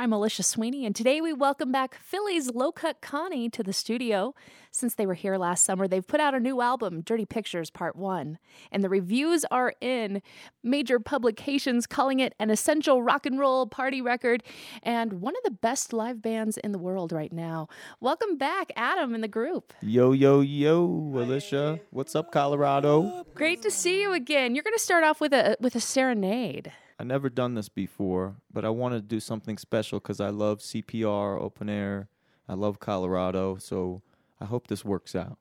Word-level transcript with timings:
I'm 0.00 0.14
Alicia 0.14 0.44
Sweeney, 0.44 0.86
and 0.86 0.96
today 0.96 1.20
we 1.20 1.34
welcome 1.34 1.70
back 1.70 1.94
Philly's 1.94 2.50
Low 2.54 2.72
Cut 2.72 3.02
Connie 3.02 3.50
to 3.50 3.62
the 3.62 3.74
studio. 3.74 4.34
Since 4.70 4.94
they 4.94 5.04
were 5.04 5.12
here 5.12 5.36
last 5.36 5.62
summer, 5.62 5.86
they've 5.86 6.06
put 6.06 6.20
out 6.20 6.34
a 6.34 6.40
new 6.40 6.62
album, 6.62 7.02
Dirty 7.02 7.26
Pictures 7.26 7.68
Part 7.68 7.96
1, 7.96 8.38
and 8.72 8.82
the 8.82 8.88
reviews 8.88 9.44
are 9.50 9.74
in 9.82 10.22
major 10.62 11.00
publications 11.00 11.86
calling 11.86 12.18
it 12.18 12.34
an 12.40 12.48
essential 12.48 13.02
rock 13.02 13.26
and 13.26 13.38
roll 13.38 13.66
party 13.66 14.00
record 14.00 14.42
and 14.82 15.20
one 15.20 15.36
of 15.36 15.42
the 15.44 15.50
best 15.50 15.92
live 15.92 16.22
bands 16.22 16.56
in 16.56 16.72
the 16.72 16.78
world 16.78 17.12
right 17.12 17.30
now. 17.30 17.68
Welcome 18.00 18.38
back, 18.38 18.72
Adam, 18.76 19.14
and 19.14 19.22
the 19.22 19.28
group. 19.28 19.74
Yo, 19.82 20.12
yo, 20.12 20.40
yo, 20.40 20.82
Alicia. 21.14 21.78
What's 21.90 22.16
up, 22.16 22.32
Colorado? 22.32 23.26
Great 23.34 23.60
to 23.60 23.70
see 23.70 24.00
you 24.00 24.14
again. 24.14 24.54
You're 24.54 24.64
going 24.64 24.72
to 24.72 24.82
start 24.82 25.04
off 25.04 25.20
with 25.20 25.34
a 25.34 25.58
with 25.60 25.74
a 25.74 25.80
serenade. 25.80 26.72
I 27.00 27.02
never 27.02 27.30
done 27.30 27.54
this 27.54 27.70
before, 27.70 28.36
but 28.52 28.62
I 28.62 28.68
want 28.68 28.92
to 28.92 29.00
do 29.00 29.20
something 29.20 29.56
special 29.56 30.00
because 30.00 30.20
I 30.20 30.28
love 30.28 30.58
CPR, 30.58 31.40
open 31.40 31.70
air. 31.70 32.10
I 32.46 32.52
love 32.52 32.78
Colorado, 32.78 33.56
so 33.56 34.02
I 34.38 34.44
hope 34.44 34.66
this 34.66 34.84
works 34.84 35.16
out. 35.16 35.38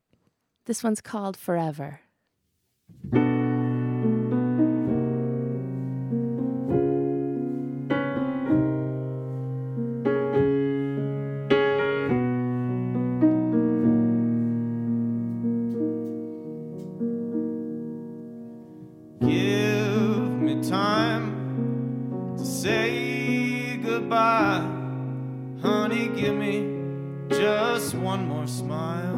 This 0.67 0.85
one's 0.85 1.01
called 1.01 1.35
Forever. 1.35 1.99
Smile. 28.59 29.08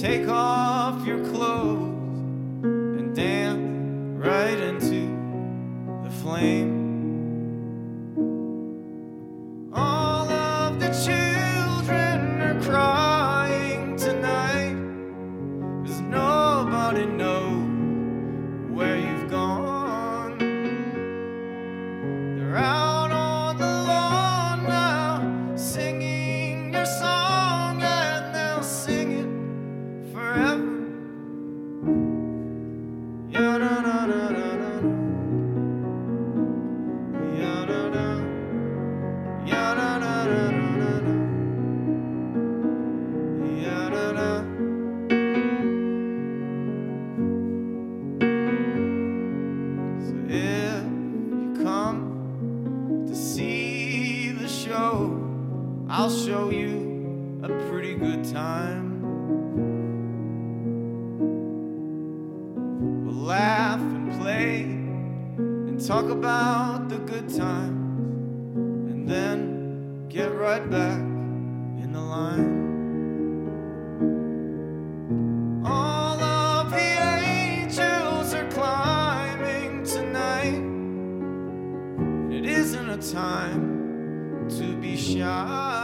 Take 0.00 0.28
off 0.28 1.06
your 1.06 1.22
clothes 1.26 1.59
in. 72.28 72.60
All 75.64 76.20
of 76.20 76.70
the 76.70 76.90
angels 77.26 78.34
are 78.34 78.48
climbing 78.50 79.84
tonight. 79.84 80.62
It 82.34 82.44
isn't 82.46 82.88
a 82.90 82.98
time 82.98 84.48
to 84.58 84.76
be 84.76 84.96
shy. 84.96 85.79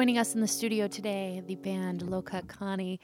Joining 0.00 0.16
us 0.16 0.34
in 0.34 0.40
the 0.40 0.48
studio 0.48 0.88
today, 0.88 1.42
the 1.46 1.56
band 1.56 2.00
Low 2.00 2.22
Cut 2.22 2.48
Connie, 2.48 3.00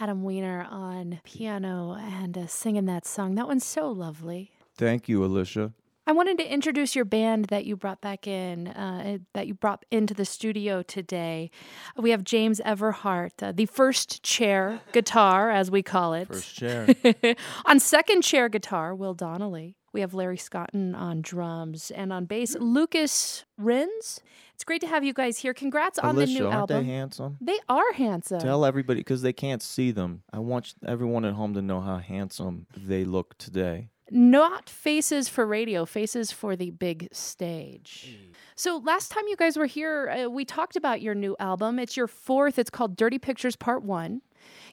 Adam 0.00 0.24
Weiner 0.24 0.66
on 0.68 1.20
piano 1.22 1.96
and 1.96 2.36
uh, 2.36 2.48
singing 2.48 2.86
that 2.86 3.06
song. 3.06 3.36
That 3.36 3.46
one's 3.46 3.64
so 3.64 3.88
lovely. 3.92 4.50
Thank 4.76 5.08
you, 5.08 5.24
Alicia. 5.24 5.72
I 6.04 6.10
wanted 6.10 6.38
to 6.38 6.52
introduce 6.52 6.96
your 6.96 7.04
band 7.04 7.44
that 7.44 7.64
you 7.64 7.76
brought 7.76 8.00
back 8.00 8.26
in, 8.26 8.66
uh, 8.66 9.18
that 9.34 9.46
you 9.46 9.54
brought 9.54 9.84
into 9.92 10.14
the 10.14 10.24
studio 10.24 10.82
today. 10.82 11.52
We 11.96 12.10
have 12.10 12.24
James 12.24 12.60
Everhart, 12.66 13.40
uh, 13.40 13.52
the 13.52 13.66
first 13.66 14.24
chair 14.24 14.80
guitar, 14.90 15.48
as 15.48 15.70
we 15.70 15.84
call 15.84 16.12
it. 16.12 16.26
First 16.26 16.56
chair. 16.56 16.88
on 17.66 17.78
second 17.78 18.22
chair 18.22 18.48
guitar, 18.48 18.96
Will 18.96 19.14
Donnelly. 19.14 19.76
We 19.92 20.00
have 20.00 20.12
Larry 20.12 20.38
Scotton 20.38 20.96
on 20.96 21.20
drums 21.20 21.92
and 21.92 22.12
on 22.12 22.24
bass, 22.24 22.56
Lucas 22.58 23.44
Rins. 23.56 24.20
It's 24.62 24.64
great 24.64 24.82
to 24.82 24.86
have 24.86 25.02
you 25.02 25.12
guys 25.12 25.38
here. 25.38 25.52
Congrats 25.54 25.98
on 25.98 26.14
Alicia, 26.14 26.34
the 26.34 26.38
new 26.38 26.46
aren't 26.46 26.56
album. 26.70 26.86
they 26.86 26.92
handsome? 26.92 27.36
They 27.40 27.58
are 27.68 27.92
handsome. 27.94 28.38
Tell 28.38 28.64
everybody 28.64 29.00
because 29.00 29.20
they 29.20 29.32
can't 29.32 29.60
see 29.60 29.90
them. 29.90 30.22
I 30.32 30.38
want 30.38 30.74
everyone 30.86 31.24
at 31.24 31.34
home 31.34 31.52
to 31.54 31.62
know 31.62 31.80
how 31.80 31.98
handsome 31.98 32.68
they 32.76 33.04
look 33.04 33.36
today. 33.38 33.88
Not 34.12 34.70
faces 34.70 35.28
for 35.28 35.44
radio, 35.44 35.84
faces 35.84 36.30
for 36.30 36.54
the 36.54 36.70
big 36.70 37.08
stage. 37.10 38.16
So, 38.54 38.76
last 38.76 39.10
time 39.10 39.24
you 39.26 39.34
guys 39.34 39.56
were 39.56 39.66
here, 39.66 40.08
uh, 40.08 40.30
we 40.30 40.44
talked 40.44 40.76
about 40.76 41.02
your 41.02 41.16
new 41.16 41.34
album. 41.40 41.80
It's 41.80 41.96
your 41.96 42.06
fourth. 42.06 42.56
It's 42.56 42.70
called 42.70 42.94
Dirty 42.96 43.18
Pictures 43.18 43.56
Part 43.56 43.82
One. 43.82 44.22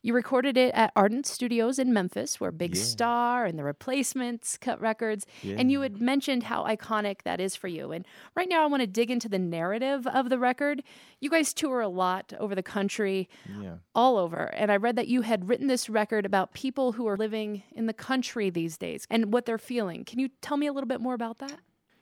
You 0.02 0.14
recorded 0.14 0.56
it 0.58 0.74
at 0.74 0.92
Ardent 0.96 1.26
Studios 1.26 1.78
in 1.80 1.92
Memphis, 1.92 2.40
where 2.40 2.52
Big 2.52 2.76
Yeah. 2.76 2.82
Star 2.84 3.46
and 3.46 3.60
the 3.60 3.64
Replacements 3.64 4.58
cut 4.58 4.80
records. 4.80 5.26
And 5.44 5.72
you 5.72 5.82
had 5.82 6.00
mentioned 6.02 6.44
how 6.44 6.64
iconic 6.66 7.24
that 7.24 7.40
is 7.42 7.56
for 7.56 7.68
you. 7.68 7.92
And 7.92 8.06
right 8.36 8.48
now, 8.48 8.64
I 8.64 8.68
want 8.68 8.82
to 8.82 8.88
dig 8.88 9.12
into 9.12 9.28
the 9.28 9.40
narrative 9.40 10.08
of 10.08 10.30
the 10.30 10.40
record. 10.40 10.84
You 11.20 11.30
guys 11.30 11.54
tour 11.54 11.82
a 11.82 11.90
lot 11.90 12.34
over 12.40 12.56
the 12.56 12.64
country, 12.64 13.28
Yeah. 13.62 13.78
all 13.94 14.18
over. 14.18 14.46
And 14.56 14.72
I 14.72 14.78
read 14.78 14.96
that 14.96 15.08
you 15.08 15.22
had 15.22 15.50
written 15.50 15.68
this 15.68 15.90
record 15.90 16.26
about 16.26 16.54
people 16.54 16.94
who 16.94 17.08
are 17.08 17.18
living 17.18 17.64
in 17.72 17.86
the 17.88 17.94
country 17.94 18.50
these 18.50 18.78
days 18.78 19.06
and 19.10 19.34
what 19.34 19.46
they're 19.46 19.58
feeling. 19.58 20.06
Can 20.06 20.20
you 20.20 20.30
tell 20.42 20.58
me 20.58 20.68
a 20.68 20.74
little 20.74 20.88
bit 20.88 21.02
more 21.02 21.14
about 21.14 21.40
that? 21.40 21.60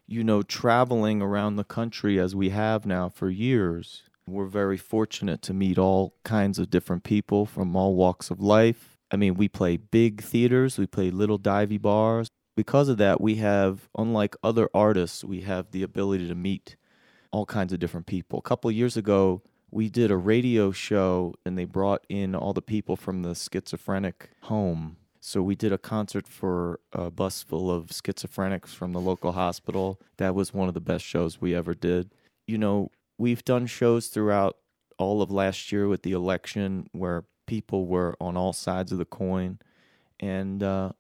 you 0.09 0.23
know, 0.23 0.41
traveling 0.41 1.21
around 1.21 1.57
the 1.57 1.65
country 1.65 2.17
as 2.17 2.33
we 2.33 2.47
have 2.47 2.85
now 2.85 3.09
for 3.09 3.29
years, 3.29 4.03
we're 4.27 4.45
very 4.45 4.77
fortunate 4.77 5.41
to 5.43 5.53
meet 5.53 5.77
all 5.77 6.13
kinds 6.23 6.59
of 6.59 6.69
different 6.69 7.03
people 7.03 7.45
from 7.45 7.75
all 7.75 7.95
walks 7.95 8.29
of 8.29 8.39
life. 8.39 8.97
I 9.09 9.15
mean, 9.15 9.35
we 9.35 9.47
play 9.47 9.77
big 9.77 10.21
theaters, 10.21 10.77
we 10.77 10.85
play 10.85 11.09
little 11.09 11.39
divey 11.39 11.81
bars. 11.81 12.27
Because 12.55 12.89
of 12.89 12.97
that, 12.97 13.21
we 13.21 13.35
have, 13.35 13.87
unlike 13.97 14.35
other 14.43 14.69
artists, 14.73 15.23
we 15.23 15.41
have 15.41 15.71
the 15.71 15.83
ability 15.83 16.27
to 16.27 16.35
meet 16.35 16.75
all 17.31 17.45
kinds 17.45 17.71
of 17.71 17.79
different 17.79 18.07
people. 18.07 18.39
A 18.39 18.41
couple 18.41 18.69
years 18.71 18.97
ago, 18.97 19.43
we 19.71 19.89
did 19.89 20.11
a 20.11 20.17
radio 20.17 20.71
show 20.71 21.35
and 21.45 21.57
they 21.57 21.65
brought 21.65 22.05
in 22.09 22.35
all 22.35 22.53
the 22.53 22.61
people 22.61 22.95
from 22.95 23.21
the 23.21 23.35
schizophrenic 23.35 24.31
home. 24.43 24.97
So 25.19 25.41
we 25.41 25.55
did 25.55 25.73
a 25.73 25.77
concert 25.77 26.27
for 26.27 26.79
a 26.93 27.11
bus 27.11 27.43
full 27.43 27.69
of 27.69 27.87
schizophrenics 27.87 28.69
from 28.69 28.93
the 28.93 29.01
local 29.01 29.33
hospital. 29.33 29.99
That 30.17 30.35
was 30.35 30.53
one 30.53 30.67
of 30.67 30.73
the 30.73 30.81
best 30.81 31.05
shows 31.05 31.39
we 31.41 31.53
ever 31.53 31.73
did. 31.73 32.11
You 32.47 32.57
know, 32.57 32.91
we've 33.17 33.43
done 33.43 33.65
shows 33.65 34.07
throughout 34.07 34.57
all 34.97 35.21
of 35.21 35.31
last 35.31 35.71
year 35.71 35.87
with 35.87 36.03
the 36.03 36.11
election 36.11 36.89
where 36.91 37.25
people 37.45 37.87
were 37.87 38.15
on 38.19 38.35
all 38.37 38.53
sides 38.53 38.91
of 38.91 38.97
the 38.97 39.05
coin. 39.05 39.59
And 40.19 40.63
uh, 40.63 40.91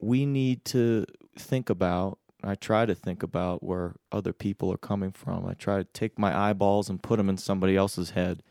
we 0.00 0.26
need 0.26 0.64
to 0.66 1.06
think 1.36 1.70
about, 1.70 2.18
I 2.42 2.54
try 2.54 2.86
to 2.86 2.94
think 2.94 3.22
about 3.22 3.62
where 3.62 3.94
other 4.12 4.32
people 4.32 4.72
are 4.72 4.78
coming 4.78 5.12
from. 5.12 5.46
I 5.46 5.54
try 5.54 5.78
to 5.78 5.84
take 5.84 6.18
my 6.18 6.36
eyeballs 6.36 6.88
and 6.88 7.02
put 7.02 7.16
them 7.16 7.28
in 7.28 7.36
somebody 7.36 7.76
else's 7.76 8.10
head. 8.10 8.42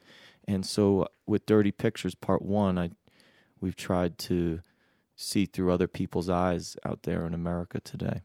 And 0.47 0.65
so 0.65 1.07
with 1.25 1.45
Dirty 1.45 1.71
Pictures 1.71 2.15
Part 2.15 2.41
1, 2.41 2.77
I 2.77 2.91
we've 3.59 3.75
tried 3.75 4.17
to 4.19 4.61
see 5.15 5.45
through 5.45 5.71
other 5.71 5.87
people's 5.87 6.29
eyes 6.29 6.77
out 6.85 7.03
there 7.03 7.25
in 7.25 7.33
America 7.33 7.79
today. 7.79 8.21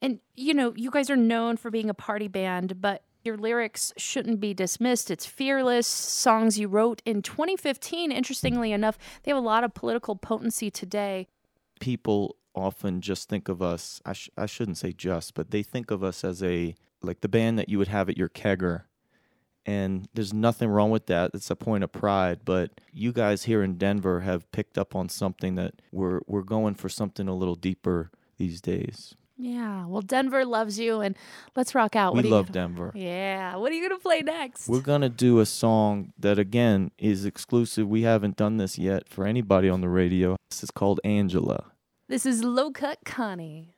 And, 0.00 0.20
you 0.34 0.54
know, 0.54 0.72
you 0.74 0.90
guys 0.90 1.10
are 1.10 1.16
known 1.16 1.56
for 1.56 1.70
being 1.70 1.90
a 1.90 1.94
party 1.94 2.28
band, 2.28 2.80
but 2.80 3.04
your 3.24 3.36
lyrics 3.36 3.92
shouldn't 3.96 4.40
be 4.40 4.52
dismissed. 4.52 5.10
It's 5.10 5.26
fearless 5.26 5.86
songs 5.86 6.58
you 6.58 6.68
wrote 6.68 7.00
in 7.04 7.22
2015. 7.22 8.12
Interestingly 8.12 8.72
enough, 8.72 8.98
they 9.22 9.30
have 9.30 9.38
a 9.38 9.40
lot 9.40 9.64
of 9.64 9.74
political 9.74 10.14
potency 10.14 10.70
today. 10.70 11.28
People 11.80 12.36
often 12.54 13.00
just 13.00 13.28
think 13.28 13.48
of 13.48 13.62
us, 13.62 14.00
I, 14.04 14.12
sh- 14.12 14.30
I 14.36 14.46
shouldn't 14.46 14.78
say 14.78 14.92
just, 14.92 15.34
but 15.34 15.50
they 15.50 15.62
think 15.62 15.90
of 15.90 16.04
us 16.04 16.22
as 16.22 16.42
a, 16.42 16.74
like 17.02 17.20
the 17.22 17.28
band 17.28 17.58
that 17.58 17.68
you 17.68 17.78
would 17.78 17.88
have 17.88 18.08
at 18.08 18.16
your 18.16 18.28
kegger. 18.28 18.82
And 19.66 20.08
there's 20.12 20.34
nothing 20.34 20.68
wrong 20.68 20.90
with 20.90 21.06
that. 21.06 21.30
It's 21.32 21.50
a 21.50 21.56
point 21.56 21.84
of 21.84 21.90
pride. 21.90 22.40
But 22.44 22.82
you 22.92 23.12
guys 23.12 23.44
here 23.44 23.62
in 23.62 23.78
Denver 23.78 24.20
have 24.20 24.50
picked 24.52 24.76
up 24.76 24.94
on 24.94 25.08
something 25.08 25.54
that 25.54 25.80
we're, 25.90 26.20
we're 26.26 26.42
going 26.42 26.74
for 26.74 26.90
something 26.90 27.28
a 27.28 27.34
little 27.34 27.54
deeper 27.54 28.10
these 28.36 28.60
days. 28.60 29.14
Yeah. 29.36 29.86
Well, 29.86 30.02
Denver 30.02 30.44
loves 30.44 30.78
you, 30.78 31.00
and 31.00 31.16
let's 31.56 31.74
rock 31.74 31.96
out. 31.96 32.12
we 32.14 32.18
What 32.18 32.24
you 32.26 32.30
love 32.30 32.46
gonna- 32.52 32.68
Denver. 32.68 32.92
Yeah. 32.94 33.56
What 33.56 33.72
are 33.72 33.74
you 33.74 33.88
going 33.88 33.98
to 33.98 34.02
play 34.02 34.22
next? 34.22 34.68
We're 34.68 34.80
gonna 34.80 35.08
do 35.08 35.40
a 35.40 35.46
song 35.46 36.12
that 36.18 36.38
again 36.38 36.90
is 36.98 37.24
exclusive. 37.24 37.88
We 37.88 38.02
haven't 38.02 38.36
done 38.36 38.58
this 38.58 38.78
yet 38.78 39.08
for 39.08 39.26
anybody 39.26 39.68
on 39.68 39.80
the 39.80 39.88
radio. 39.88 40.36
This 40.50 40.62
is 40.62 40.70
called 40.70 41.00
Angela. 41.04 41.72
This 42.08 42.24
is 42.26 42.44
Low 42.44 42.70
Cut 42.70 42.98
Connie. 43.04 43.73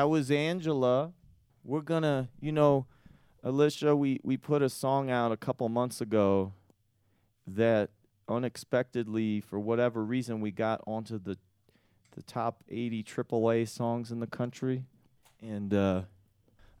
That 0.00 0.08
was 0.08 0.30
Angela. 0.30 1.12
We're 1.62 1.82
gonna, 1.82 2.30
you 2.40 2.52
know, 2.52 2.86
Alicia, 3.44 3.94
we, 3.94 4.18
we 4.22 4.38
put 4.38 4.62
a 4.62 4.70
song 4.70 5.10
out 5.10 5.30
a 5.30 5.36
couple 5.36 5.68
months 5.68 6.00
ago 6.00 6.54
that 7.46 7.90
unexpectedly, 8.26 9.42
for 9.42 9.60
whatever 9.60 10.02
reason, 10.02 10.40
we 10.40 10.52
got 10.52 10.80
onto 10.86 11.18
the 11.18 11.36
the 12.12 12.22
top 12.22 12.64
80 12.70 13.04
AAA 13.04 13.68
songs 13.68 14.10
in 14.10 14.20
the 14.20 14.26
country. 14.26 14.84
And 15.42 15.74
uh, 15.74 16.04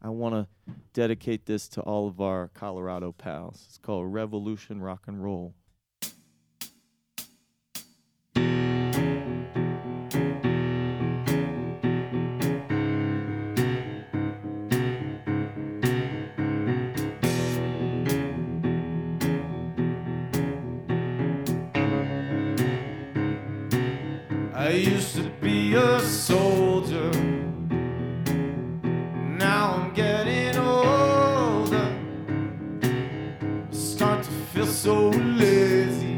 I 0.00 0.08
want 0.08 0.34
to 0.36 0.74
dedicate 0.94 1.44
this 1.44 1.68
to 1.68 1.82
all 1.82 2.08
of 2.08 2.22
our 2.22 2.48
Colorado 2.54 3.12
pals. 3.12 3.66
It's 3.68 3.76
called 3.76 4.10
Revolution 4.10 4.80
Rock 4.80 5.02
and 5.08 5.22
Roll. 5.22 5.52
Feel 34.52 34.66
so 34.66 35.10
lazy. 35.10 36.09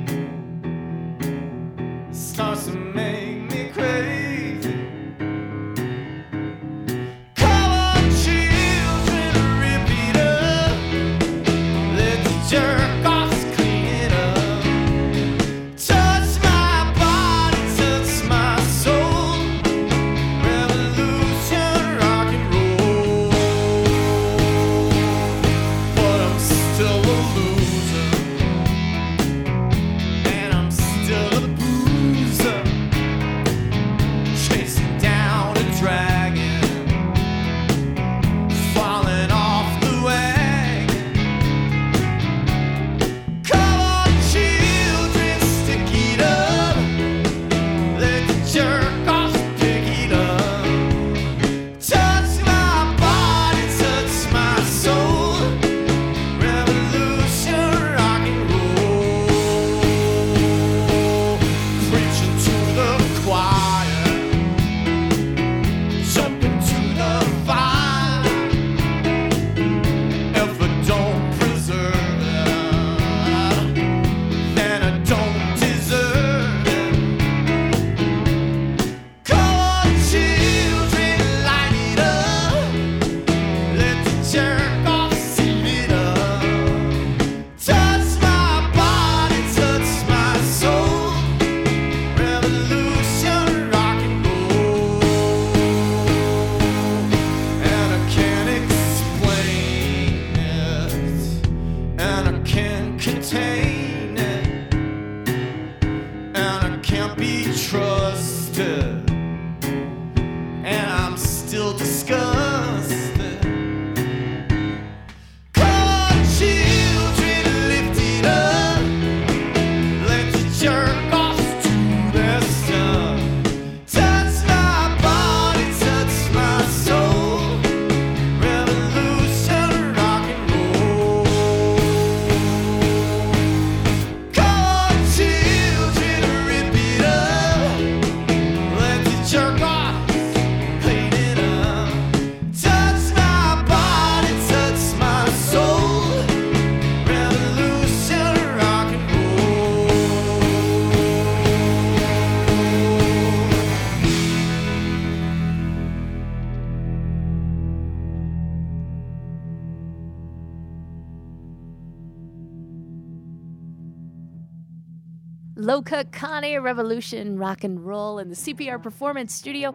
Cut 165.81 166.12
Connie 166.12 166.59
Revolution 166.59 167.38
Rock 167.38 167.64
and 167.64 167.87
Roll 167.87 168.19
in 168.19 168.29
the 168.29 168.35
CPR 168.35 168.83
Performance 168.83 169.33
Studio. 169.33 169.75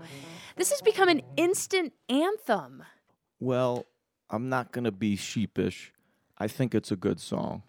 This 0.55 0.69
has 0.69 0.81
become 0.81 1.09
an 1.09 1.21
instant 1.37 1.93
anthem. 2.09 2.83
Well, 3.39 3.85
I'm 4.29 4.49
not 4.49 4.71
going 4.71 4.83
to 4.83 4.91
be 4.91 5.15
sheepish. 5.15 5.93
I 6.37 6.47
think 6.47 6.75
it's 6.75 6.91
a 6.91 6.95
good 6.95 7.19
song. 7.19 7.63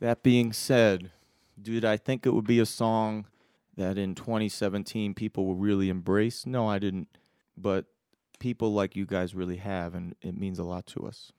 That 0.00 0.22
being 0.22 0.52
said, 0.52 1.10
dude, 1.60 1.84
I 1.84 1.96
think 1.96 2.24
it 2.24 2.30
would 2.30 2.46
be 2.46 2.60
a 2.60 2.66
song 2.66 3.26
that 3.76 3.98
in 3.98 4.14
2017 4.14 5.12
people 5.14 5.44
will 5.44 5.56
really 5.56 5.88
embrace? 5.88 6.46
No, 6.46 6.68
I 6.68 6.78
didn't. 6.78 7.08
But 7.56 7.86
people 8.38 8.72
like 8.72 8.96
you 8.96 9.04
guys 9.04 9.34
really 9.34 9.56
have, 9.56 9.94
and 9.94 10.14
it 10.22 10.38
means 10.38 10.58
a 10.58 10.64
lot 10.64 10.86
to 10.86 11.06
us. 11.06 11.32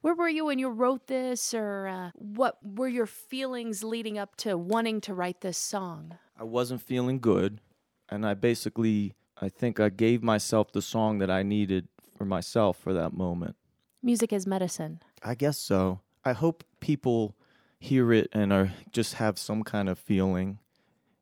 Where 0.00 0.14
were 0.14 0.28
you 0.28 0.44
when 0.44 0.58
you 0.58 0.68
wrote 0.68 1.06
this, 1.06 1.54
or 1.54 1.86
uh, 1.86 2.10
what 2.14 2.58
were 2.62 2.88
your 2.88 3.06
feelings 3.06 3.82
leading 3.82 4.18
up 4.18 4.36
to 4.36 4.56
wanting 4.56 5.00
to 5.02 5.14
write 5.14 5.40
this 5.40 5.58
song? 5.58 6.16
I 6.38 6.44
wasn't 6.44 6.82
feeling 6.82 7.18
good, 7.18 7.60
and 8.08 8.26
I 8.26 8.34
basically, 8.34 9.14
I 9.40 9.48
think 9.48 9.80
I 9.80 9.88
gave 9.88 10.22
myself 10.22 10.72
the 10.72 10.82
song 10.82 11.18
that 11.18 11.30
I 11.30 11.42
needed 11.42 11.88
for 12.16 12.24
myself 12.24 12.78
for 12.78 12.92
that 12.92 13.12
moment. 13.12 13.56
Music 14.02 14.32
is 14.32 14.46
medicine. 14.46 15.00
I 15.22 15.34
guess 15.34 15.58
so. 15.58 16.00
I 16.24 16.32
hope 16.32 16.64
people 16.80 17.34
hear 17.78 18.12
it 18.12 18.28
and 18.32 18.52
are 18.52 18.72
just 18.92 19.14
have 19.14 19.38
some 19.38 19.62
kind 19.62 19.88
of 19.88 19.98
feeling. 19.98 20.58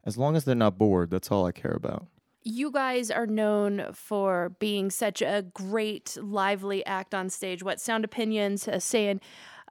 As 0.04 0.18
long 0.18 0.36
as 0.36 0.44
they're 0.44 0.54
not 0.54 0.76
bored, 0.78 1.10
that's 1.10 1.30
all 1.30 1.46
I 1.46 1.52
care 1.52 1.72
about. 1.72 2.06
You 2.44 2.70
guys 2.70 3.10
are 3.10 3.26
known 3.26 3.86
for 3.94 4.54
being 4.58 4.90
such 4.90 5.22
a 5.22 5.46
great, 5.54 6.16
lively 6.20 6.84
act 6.84 7.14
on 7.14 7.30
stage. 7.30 7.62
What 7.62 7.80
Sound 7.80 8.04
Opinions 8.04 8.68
uh, 8.68 8.78
saying 8.78 9.20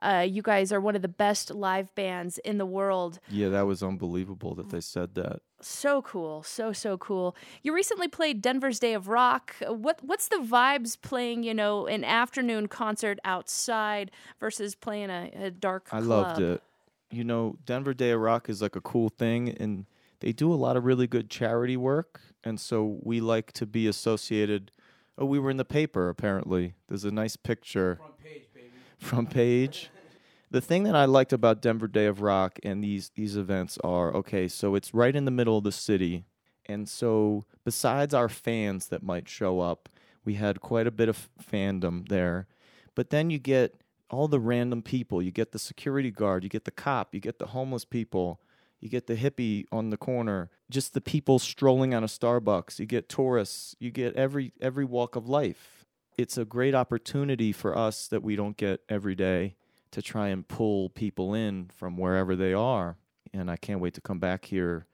uh, 0.02 0.26
you 0.28 0.42
guys 0.42 0.72
are 0.72 0.80
one 0.80 0.96
of 0.96 1.02
the 1.02 1.08
best 1.08 1.50
live 1.52 1.94
bands 1.94 2.38
in 2.38 2.58
the 2.58 2.66
world. 2.66 3.20
Yeah, 3.30 3.48
that 3.50 3.62
was 3.62 3.82
unbelievable 3.82 4.54
that 4.56 4.70
they 4.70 4.80
said 4.80 5.14
that. 5.14 5.40
So 5.60 6.02
cool, 6.02 6.42
so 6.42 6.72
so 6.72 6.98
cool. 6.98 7.36
You 7.62 7.74
recently 7.74 8.08
played 8.08 8.42
Denver's 8.42 8.78
Day 8.78 8.92
of 8.92 9.08
Rock. 9.08 9.54
What 9.66 10.00
what's 10.02 10.28
the 10.28 10.36
vibes 10.36 11.00
playing? 11.00 11.42
You 11.42 11.54
know, 11.54 11.86
an 11.86 12.04
afternoon 12.04 12.66
concert 12.66 13.18
outside 13.24 14.10
versus 14.40 14.74
playing 14.74 15.10
a, 15.10 15.30
a 15.34 15.50
dark. 15.50 15.88
I 15.90 16.00
club? 16.00 16.08
loved 16.08 16.40
it. 16.42 16.62
You 17.10 17.24
know, 17.24 17.56
Denver 17.64 17.94
Day 17.94 18.10
of 18.10 18.20
Rock 18.20 18.50
is 18.50 18.60
like 18.60 18.76
a 18.76 18.80
cool 18.80 19.08
thing, 19.08 19.48
and 19.48 19.86
they 20.20 20.32
do 20.32 20.52
a 20.52 20.56
lot 20.56 20.76
of 20.76 20.84
really 20.84 21.06
good 21.06 21.30
charity 21.30 21.76
work. 21.76 22.20
And 22.44 22.60
so 22.60 22.98
we 23.02 23.20
like 23.20 23.52
to 23.52 23.66
be 23.66 23.86
associated 23.86 24.70
Oh, 25.16 25.26
we 25.26 25.38
were 25.38 25.50
in 25.50 25.56
the 25.58 25.64
paper 25.64 26.08
apparently. 26.08 26.74
There's 26.88 27.04
a 27.04 27.10
nice 27.10 27.36
picture. 27.36 27.96
Front 27.96 28.18
page, 28.18 28.48
baby. 28.52 28.70
Front 28.98 29.30
page. 29.30 29.90
the 30.50 30.60
thing 30.60 30.82
that 30.84 30.96
I 30.96 31.04
liked 31.04 31.32
about 31.32 31.62
Denver 31.62 31.86
Day 31.86 32.06
of 32.06 32.20
Rock 32.20 32.58
and 32.62 32.82
these 32.82 33.10
these 33.14 33.36
events 33.36 33.78
are 33.84 34.12
okay, 34.14 34.48
so 34.48 34.74
it's 34.74 34.92
right 34.92 35.14
in 35.14 35.24
the 35.24 35.30
middle 35.30 35.58
of 35.58 35.64
the 35.64 35.72
city. 35.72 36.24
And 36.66 36.88
so 36.88 37.44
besides 37.64 38.14
our 38.14 38.28
fans 38.28 38.88
that 38.88 39.02
might 39.02 39.28
show 39.28 39.60
up, 39.60 39.88
we 40.24 40.34
had 40.34 40.60
quite 40.60 40.86
a 40.86 40.90
bit 40.90 41.08
of 41.08 41.28
fandom 41.40 42.08
there. 42.08 42.48
But 42.94 43.10
then 43.10 43.30
you 43.30 43.38
get 43.38 43.82
all 44.10 44.28
the 44.28 44.40
random 44.40 44.82
people. 44.82 45.22
You 45.22 45.30
get 45.30 45.52
the 45.52 45.58
security 45.58 46.10
guard, 46.10 46.42
you 46.42 46.50
get 46.50 46.64
the 46.64 46.70
cop, 46.70 47.14
you 47.14 47.20
get 47.20 47.38
the 47.38 47.48
homeless 47.48 47.84
people, 47.84 48.40
you 48.84 48.90
get 48.90 49.06
the 49.06 49.16
hippie 49.16 49.64
on 49.72 49.88
the 49.88 49.96
corner, 49.96 50.50
just 50.70 50.92
the 50.92 51.00
people 51.00 51.38
strolling 51.38 51.94
out 51.94 52.02
of 52.02 52.10
Starbucks. 52.10 52.78
You 52.78 52.84
get 52.84 53.08
tourists, 53.08 53.74
you 53.78 53.90
get 53.90 54.14
every 54.14 54.52
every 54.60 54.84
walk 54.84 55.16
of 55.16 55.26
life. 55.26 55.86
It's 56.18 56.36
a 56.36 56.44
great 56.44 56.74
opportunity 56.74 57.50
for 57.50 57.76
us 57.76 58.06
that 58.08 58.22
we 58.22 58.36
don't 58.36 58.58
get 58.58 58.82
every 58.90 59.14
day 59.14 59.56
to 59.90 60.02
try 60.02 60.28
and 60.28 60.46
pull 60.46 60.90
people 60.90 61.32
in 61.32 61.70
from 61.74 61.96
wherever 61.96 62.36
they 62.36 62.52
are. 62.52 62.98
And 63.32 63.50
I 63.50 63.56
can't 63.56 63.80
wait 63.80 63.94
to 63.94 64.02
come 64.02 64.18
back 64.18 64.44
here 64.44 64.84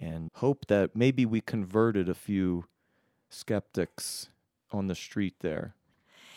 and 0.00 0.30
hope 0.34 0.66
that 0.68 0.94
maybe 0.94 1.26
we 1.26 1.40
converted 1.40 2.08
a 2.08 2.14
few 2.14 2.66
skeptics 3.28 4.28
on 4.70 4.86
the 4.86 4.94
street 4.94 5.34
there. 5.40 5.74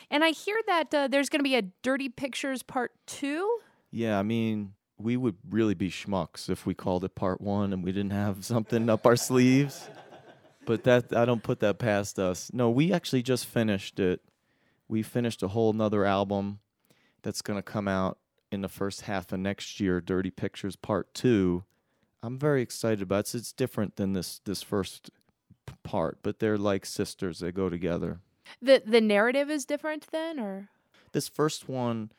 And 0.10 0.24
I 0.24 0.32
hear 0.32 0.58
that 0.66 0.92
uh, 0.92 1.08
there's 1.08 1.30
going 1.30 1.40
to 1.40 1.44
be 1.44 1.56
a 1.56 1.62
Dirty 1.84 2.10
Pictures 2.10 2.64
Part 2.64 2.94
2. 3.06 3.60
Yeah, 3.92 4.18
I 4.18 4.24
mean, 4.24 4.74
we 4.98 5.18
would 5.18 5.36
really 5.50 5.74
be 5.74 5.90
schmucks 5.90 6.50
if 6.50 6.66
we 6.66 6.74
called 6.74 7.04
it 7.04 7.16
part 7.16 7.42
one 7.42 7.74
and 7.74 7.84
we 7.84 7.92
didn't 7.92 8.14
have 8.14 8.46
something 8.46 8.90
up 8.90 9.06
our 9.06 9.16
sleeves. 9.16 9.90
But 10.66 10.84
that 10.86 11.16
I 11.16 11.26
don't 11.26 11.44
put 11.44 11.60
that 11.60 11.78
past 11.78 12.18
us. 12.18 12.52
No, 12.54 12.70
we 12.70 12.92
actually 12.92 13.22
just 13.22 13.46
finished 13.46 14.00
it. 14.00 14.22
We 14.88 15.04
finished 15.04 15.44
a 15.44 15.50
whole 15.50 15.74
nother 15.74 16.06
album 16.06 16.60
that's 17.22 17.42
gonna 17.42 17.62
come 17.62 17.88
out 17.88 18.18
in 18.52 18.62
the 18.62 18.70
first 18.70 19.02
half 19.02 19.32
of 19.32 19.40
next 19.40 19.80
year, 19.80 20.02
Dirty 20.02 20.32
Pictures 20.32 20.76
Part 20.76 21.14
Two. 21.14 21.66
I'm 22.24 22.40
very 22.40 22.62
excited 22.64 23.04
about 23.04 23.18
it. 23.18 23.20
It's, 23.20 23.36
it's 23.36 23.52
different 23.52 23.98
than 23.98 24.14
this 24.14 24.40
this 24.46 24.64
first 24.64 25.12
p- 25.68 25.76
part, 25.84 26.20
but 26.24 26.40
they're 26.40 26.58
like 26.58 26.86
sisters. 26.86 27.40
They 27.40 27.52
go 27.52 27.70
together. 27.70 28.22
The 28.62 28.82
the 28.84 29.02
narrative 29.02 29.52
is 29.52 29.66
different 29.66 30.08
then 30.12 30.40
or 30.40 30.70
this 31.12 31.28
first 31.28 31.70
one, 31.70 32.12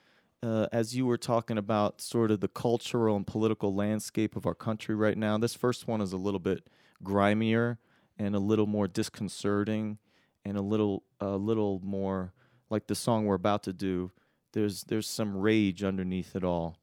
uh, 0.43 0.67
as 0.73 0.95
you 0.95 1.07
were 1.07 1.17
talking 1.17 1.59
about 1.59 2.01
sort 2.01 2.31
of 2.31 2.41
the 2.41 2.49
cultural 2.49 3.17
and 3.17 3.27
political 3.27 3.75
landscape 3.75 4.37
of 4.37 4.47
our 4.47 4.55
country 4.55 4.95
right 4.95 5.17
now, 5.17 5.39
this 5.39 5.55
first 5.55 5.89
one 5.89 6.01
is 6.01 6.13
a 6.13 6.17
little 6.17 6.41
bit 6.41 6.69
grimier 7.03 7.79
and 8.19 8.35
a 8.35 8.39
little 8.39 8.67
more 8.67 8.89
disconcerting 8.89 9.99
and 10.45 10.57
a 10.57 10.63
little 10.63 11.03
a 11.21 11.37
little 11.37 11.81
more 11.83 12.33
like 12.71 12.87
the 12.87 12.95
song 12.95 13.27
we're 13.27 13.35
about 13.35 13.63
to 13.65 13.73
do. 13.73 14.13
There's 14.53 14.85
there's 14.85 15.09
some 15.09 15.37
rage 15.37 15.83
underneath 15.83 16.37
it 16.37 16.45
all. 16.45 16.77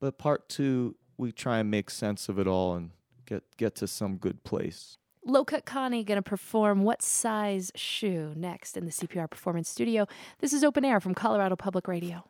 But 0.00 0.18
part 0.18 0.48
two, 0.48 0.96
we 1.16 1.32
try 1.32 1.58
and 1.58 1.70
make 1.70 1.90
sense 1.90 2.28
of 2.28 2.38
it 2.38 2.46
all 2.46 2.74
and 2.74 2.90
get 3.26 3.44
get 3.56 3.74
to 3.76 3.86
some 3.86 4.16
good 4.16 4.44
place. 4.44 4.98
Low 5.26 5.42
Cut 5.42 5.64
Connie 5.64 6.04
going 6.04 6.16
to 6.16 6.22
perform 6.22 6.82
What 6.82 7.00
Size 7.00 7.72
Shoe 7.74 8.34
next 8.36 8.76
in 8.76 8.84
the 8.84 8.90
CPR 8.90 9.30
Performance 9.30 9.70
Studio. 9.70 10.06
This 10.40 10.52
is 10.52 10.62
Open 10.62 10.84
Air 10.84 11.00
from 11.00 11.14
Colorado 11.14 11.56
Public 11.56 11.88
Radio. 11.88 12.26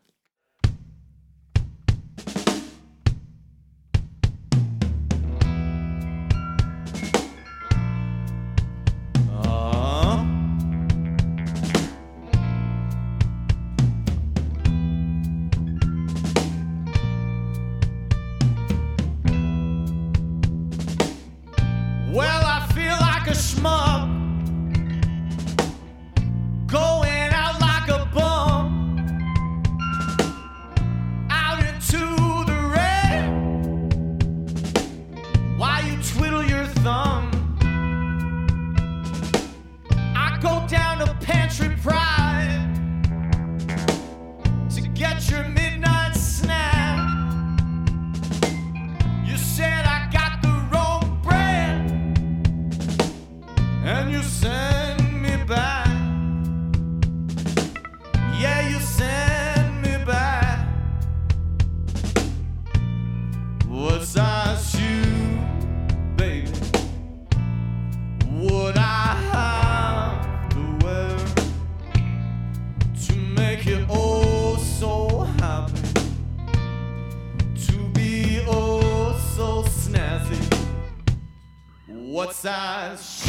Size 82.44 83.23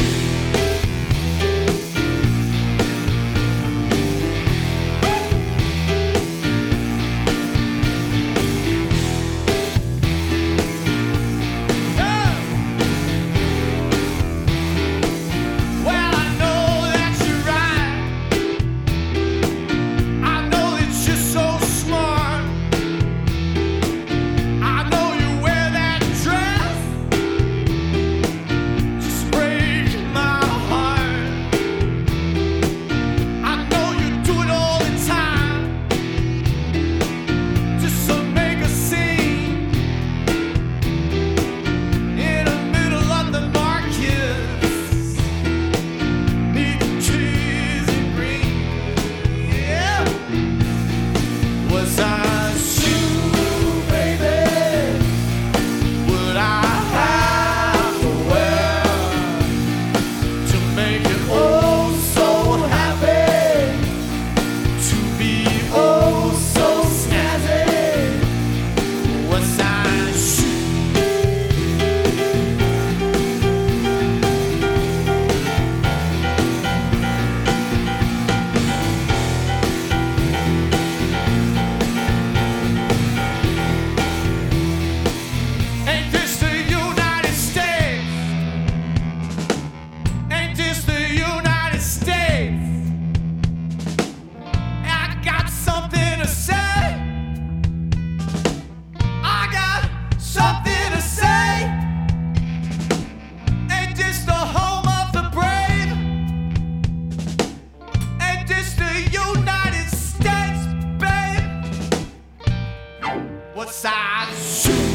what 113.65 113.73
size 113.73 114.94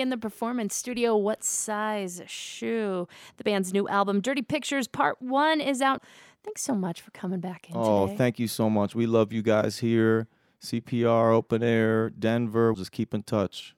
In 0.00 0.10
the 0.10 0.16
performance 0.18 0.74
studio. 0.74 1.16
What 1.16 1.44
size 1.44 2.20
shoe? 2.26 3.06
The 3.36 3.44
band's 3.44 3.72
new 3.72 3.88
album, 3.88 4.20
Dirty 4.20 4.42
Pictures 4.42 4.88
Part 4.88 5.20
One, 5.22 5.60
is 5.60 5.80
out. 5.80 6.02
Thanks 6.42 6.62
so 6.62 6.74
much 6.74 7.00
for 7.00 7.10
coming 7.12 7.40
back 7.40 7.70
in 7.70 7.76
Oh, 7.76 8.06
today. 8.06 8.16
thank 8.18 8.38
you 8.38 8.48
so 8.48 8.68
much. 8.68 8.94
We 8.94 9.06
love 9.06 9.32
you 9.32 9.40
guys 9.42 9.78
here. 9.78 10.26
CPR, 10.60 11.32
Open 11.32 11.62
Air, 11.62 12.10
Denver. 12.10 12.72
Just 12.76 12.92
keep 12.92 13.14
in 13.14 13.22
touch. 13.22 13.74